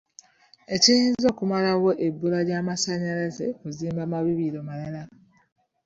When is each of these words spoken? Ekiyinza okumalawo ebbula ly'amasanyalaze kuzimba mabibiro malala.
Ekiyinza 0.75 1.25
okumalawo 1.33 1.89
ebbula 2.07 2.39
ly'amasanyalaze 2.47 3.45
kuzimba 3.59 4.01
mabibiro 4.11 4.59
malala. 4.69 5.03